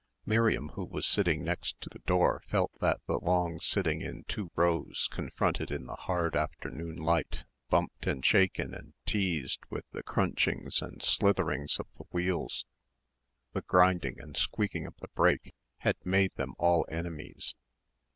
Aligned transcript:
Miriam 0.25 0.69
who 0.69 0.83
was 0.85 1.05
sitting 1.05 1.43
next 1.43 1.79
to 1.79 1.87
the 1.87 1.99
door 2.07 2.41
felt 2.47 2.71
that 2.79 2.99
the 3.05 3.19
long 3.19 3.59
sitting 3.59 4.01
in 4.01 4.23
two 4.27 4.49
rows 4.55 5.07
confronted 5.11 5.69
in 5.69 5.85
the 5.85 5.93
hard 5.93 6.35
afternoon 6.35 6.95
light, 6.95 7.45
bumped 7.69 8.07
and 8.07 8.25
shaken 8.25 8.73
and 8.73 8.93
teased 9.05 9.59
with 9.69 9.85
the 9.91 10.01
crunchings 10.01 10.81
and 10.81 11.03
slitherings 11.03 11.79
of 11.79 11.85
the 11.99 12.05
wheels 12.11 12.65
the 13.53 13.61
grinding 13.61 14.19
and 14.19 14.37
squeaking 14.37 14.87
of 14.87 14.97
the 15.01 15.09
brake, 15.09 15.53
had 15.81 15.97
made 16.03 16.31
them 16.33 16.55
all 16.57 16.83
enemies. 16.89 17.53